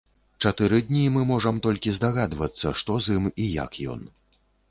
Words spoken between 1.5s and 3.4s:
толькі здагадвацца, што з ім